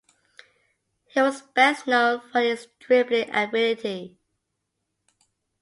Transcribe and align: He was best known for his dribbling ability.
He 1.09 1.21
was 1.21 1.43
best 1.43 1.85
known 1.85 2.21
for 2.31 2.41
his 2.41 2.65
dribbling 2.79 3.29
ability. 3.29 4.17